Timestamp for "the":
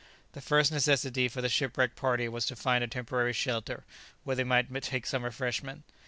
0.31-0.41, 1.43-1.47